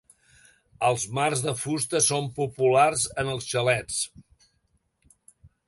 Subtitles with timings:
[0.87, 4.01] Els marcs de fusta són populars en els xalets.